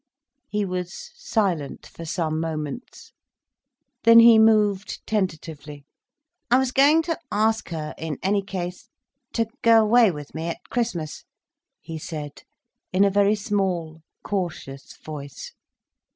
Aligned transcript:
He 0.49 0.65
was 0.65 1.11
silent 1.13 1.85
for 1.85 2.05
some 2.05 2.39
moments. 2.39 3.11
Then 4.01 4.17
he 4.19 4.39
moved 4.39 5.05
tentatively. 5.05 5.85
"I 6.49 6.57
was 6.57 6.71
going 6.71 7.03
to 7.03 7.19
ask 7.31 7.69
her, 7.69 7.93
in 7.99 8.17
any 8.23 8.41
case, 8.41 8.89
to 9.33 9.45
go 9.61 9.79
away 9.83 10.09
with 10.09 10.33
me 10.33 10.47
at 10.47 10.69
Christmas," 10.71 11.23
he 11.79 11.99
said, 11.99 12.41
in 12.91 13.03
a 13.03 13.11
very 13.11 13.35
small, 13.35 14.01
cautious 14.23 14.97
voice. 15.05 15.51